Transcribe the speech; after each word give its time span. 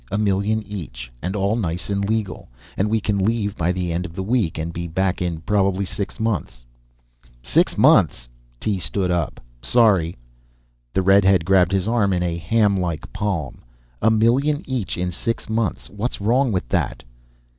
A 0.09 0.17
million 0.17 0.63
each, 0.63 1.11
and 1.21 1.35
all 1.35 1.55
nice 1.55 1.87
and 1.91 2.03
legal. 2.09 2.49
We 2.75 2.99
can 2.99 3.19
leave 3.19 3.55
by 3.55 3.71
the 3.71 3.93
end 3.93 4.03
of 4.03 4.15
the 4.15 4.23
week 4.23 4.57
and 4.57 4.73
be 4.73 4.87
back 4.87 5.21
in 5.21 5.41
probably 5.41 5.85
six 5.85 6.19
months." 6.19 6.65
"Six 7.43 7.77
months!" 7.77 8.27
Tee 8.59 8.79
stood 8.79 9.11
up. 9.11 9.39
"Sorry!" 9.61 10.17
The 10.95 11.03
redhead 11.03 11.45
grabbed 11.45 11.71
his 11.71 11.87
arm 11.87 12.13
in 12.13 12.23
a 12.23 12.39
hamlike 12.39 13.13
palm. 13.13 13.59
"A 14.01 14.09
million 14.09 14.63
each 14.65 14.97
in 14.97 15.11
six 15.11 15.47
months; 15.47 15.87
what's 15.87 16.19
wrong 16.19 16.51
with 16.51 16.67
that?" 16.69 17.03